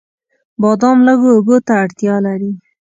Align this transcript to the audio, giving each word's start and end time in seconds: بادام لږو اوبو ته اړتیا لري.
بادام 0.61 0.97
لږو 1.07 1.29
اوبو 1.35 1.57
ته 1.67 1.73
اړتیا 1.83 2.15
لري. 2.25 2.51